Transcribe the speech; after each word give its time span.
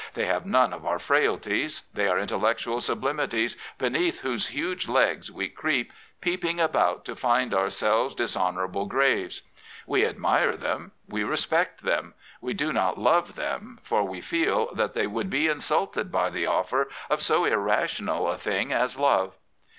They 0.15 0.25
have 0.25 0.47
none 0.47 0.73
of 0.73 0.83
our 0.83 0.97
frailties. 0.97 1.83
They 1.93 2.07
are 2.07 2.17
intellectual 2.17 2.81
sublimities 2.81 3.55
beneath 3.77 4.21
whose 4.21 4.47
huge 4.47 4.87
legs 4.87 5.31
we 5.31 5.47
creep," 5.47 5.93
peep 6.21 6.43
ing 6.43 6.59
about 6.59 7.05
to 7.05 7.15
find 7.15 7.53
ourselves 7.53 8.15
dishonourable 8.15 8.87
graves," 8.87 9.43
We 9.85 10.03
admire 10.03 10.57
them, 10.57 10.93
we 11.07 11.23
respect 11.23 11.83
them: 11.83 12.15
we 12.41 12.55
do 12.55 12.73
not 12.73 12.97
love 12.97 13.35
them, 13.35 13.77
for 13.83 14.01
we 14.03 14.21
feel 14.21 14.73
that 14.73 14.95
they 14.95 15.05
would 15.05 15.29
be 15.29 15.45
insulted 15.45 16.11
by 16.11 16.31
the 16.31 16.47
offer 16.47 16.89
of 17.07 17.21
so 17.21 17.45
irrational 17.45 18.27
a 18.27 18.39
thing 18.39 18.73
as 18.73 18.97
love. 18.97 19.35